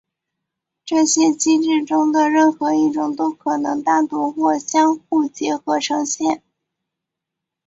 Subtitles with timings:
[0.83, 6.41] 这些机制中的任何一种都可能单独或相互结合呈现。